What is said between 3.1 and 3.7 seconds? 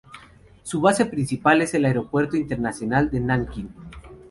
de Nankín.